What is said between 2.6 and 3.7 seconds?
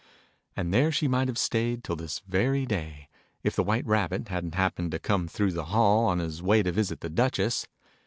day, if the